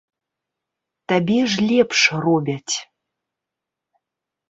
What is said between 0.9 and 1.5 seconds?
Табе